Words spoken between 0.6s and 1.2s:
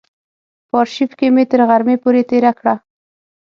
په آرشیف